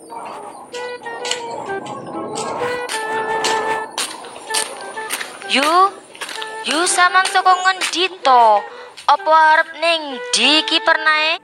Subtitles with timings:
[0.00, 0.08] Yu,
[6.64, 8.44] yu samang saka ngendi to?
[9.04, 11.36] Apa arep ning ndi iki pernae?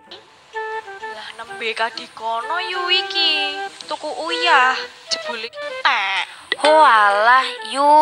[1.12, 3.60] Lah nembe kadikono yu iki.
[3.84, 4.72] Tuku uyah,
[5.12, 5.52] jebule
[5.84, 6.24] tek.
[6.64, 7.92] Oh alah, yu.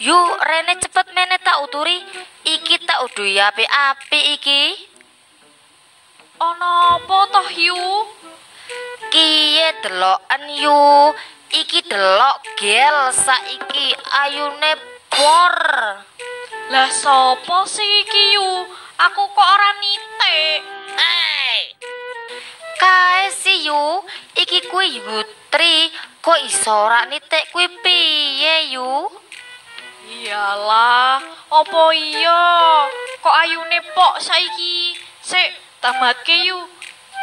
[0.00, 0.16] Yu,
[0.48, 2.00] rene cepet mene tak uturi.
[2.48, 4.62] Iki tak uduhi api-api iki.
[6.40, 7.84] Ana apa toh yu?
[9.80, 11.14] Deloken yu.
[11.54, 14.72] Iki delok gel saiki ayune
[15.08, 15.56] por.
[16.68, 18.50] Lah sapa sih iki yu?
[18.98, 20.60] Aku kok ora nitik.
[20.98, 21.60] Hey.
[22.76, 24.04] Kae si yu,
[24.36, 25.88] iki kuwi Yutri.
[26.20, 29.08] Kok iso ora nitik kuwi piye yu?
[30.04, 31.16] Iyalah,
[31.48, 32.44] apa iya?
[33.24, 34.92] Kok ayune pok saiki?
[35.24, 35.48] Sik,
[35.80, 36.73] tamatke yu.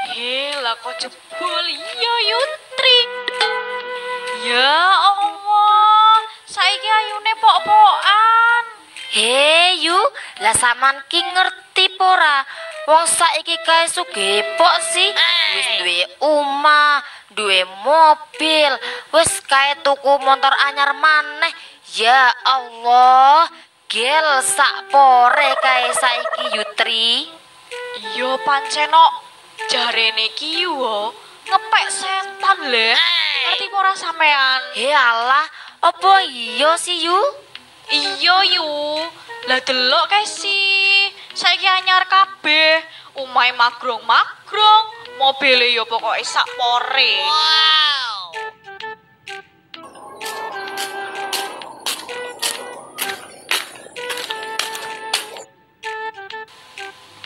[0.02, 3.00] Lah kok jebol iya Yutri.
[4.50, 4.74] Ya
[5.14, 8.63] Allah, saiki ayune pok-pokan.
[9.13, 9.98] He yu,
[10.41, 12.41] lah saman ki ngerti pora.
[12.90, 15.13] Wong saiki kae sugih pok sih.
[15.54, 17.05] Wis duwe omah,
[17.38, 18.74] duwe mobil,
[19.13, 21.54] wis kae tuku motor anyar maneh.
[21.93, 23.46] Ya Allah,
[23.86, 27.30] gel sak pore kae saiki Yutri.
[28.02, 29.30] Iya panceno
[29.72, 31.16] jarene ki yu wo,
[31.48, 32.91] ngepek setan le.
[32.91, 34.60] Ngerti apa ora sampean?
[34.76, 35.48] He alah,
[35.80, 37.20] apa iya sih yu?
[37.88, 38.68] Iya yu.
[39.48, 41.08] Lah delok kae sih.
[41.32, 42.84] Saiki anyar kabeh.
[43.16, 44.86] Omahe magrong-magrong,
[45.20, 47.12] mobile yo pokoke sak pore.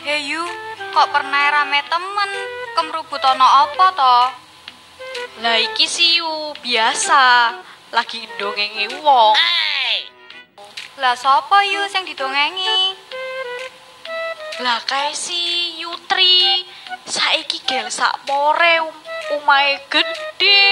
[0.06, 0.42] Hei Yu,
[0.96, 2.30] kok pernah rame temen?
[2.72, 4.18] Kemrubut ono apa to?
[5.44, 7.52] Lah iki sih yu biasa.
[7.92, 9.36] Lagi ndongengi wong.
[10.96, 12.96] Lah sapa Yu sing didongengi?
[14.64, 16.64] Lah kae si Yutri.
[17.04, 18.80] Saiki gel sak pore
[19.36, 19.50] um,
[19.92, 20.62] gede,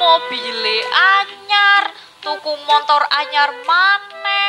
[0.00, 0.76] mobile
[1.20, 1.84] anyar,
[2.24, 4.45] tuku motor anyar maneh.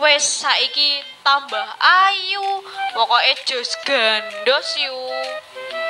[0.00, 2.64] Wes saiki tambah ayu,
[2.96, 4.96] pokoke jos gandos yu.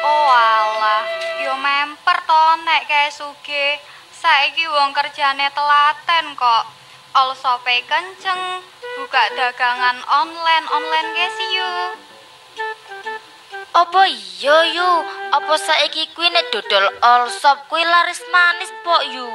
[0.02, 1.06] Oh alah,
[1.38, 3.78] yo memper to nek kae sugih.
[4.10, 6.64] Saiki wong kerjane telaten kok.
[7.14, 8.42] Allsope kenceng,
[8.98, 11.72] buka dagangan online-online ge sih Yu.
[13.78, 14.90] Apa iya yu?
[15.38, 19.30] Apa saiki kuwi nek dodol all shop kuwi laris manis pok yu?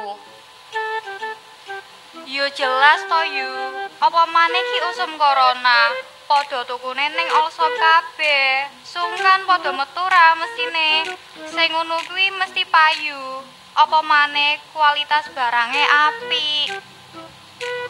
[2.28, 3.85] Yo jelas to Yu.
[3.96, 5.88] Apa maneh ki usum corona?
[6.28, 8.68] Padha tukune ning Allshop kabeh.
[8.84, 11.16] Sungkan padha metu ra mesine.
[11.48, 13.40] Sing ngono kuwi mesti payu.
[13.72, 16.76] Apa maneh kualitas barange apik.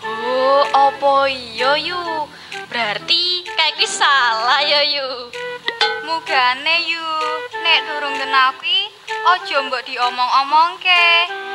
[0.06, 2.30] Oh, apa iya yu?
[2.70, 5.10] Berarti kayak salah ya yu.
[6.06, 7.08] Mugane yu,
[7.66, 8.94] nek durung kenal kuwi
[9.26, 11.06] aja mbok diomong-omongke,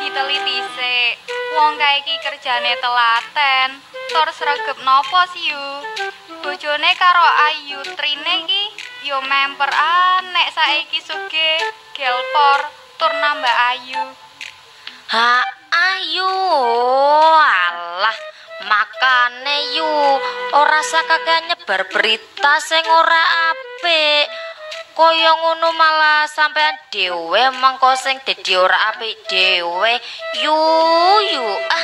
[0.04, 1.41] diteliti sik.
[1.52, 3.70] Wong kae iki kerjane telaten,
[4.08, 5.68] tur sregep nopo sih yu?
[6.40, 8.64] Bojone karo Ayu Trine iki
[9.04, 11.60] yo memper ah nek saiki sugih
[11.92, 12.60] gelpor
[12.96, 14.04] tur nambah ayu.
[15.12, 15.44] Ha
[15.92, 16.32] ayu.
[17.36, 18.18] Alah,
[18.64, 19.92] makane yu
[20.56, 24.51] ora sakake nyebar berita sing ora apik.
[24.91, 29.94] Kaya ngono malah sampean dhewe mengko sing dadi ora apik dhewe.
[30.44, 30.57] Yu
[31.31, 31.84] yu ah